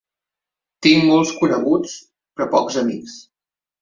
[0.85, 1.95] Tinc molts coneguts,
[2.39, 3.19] però pocs amics.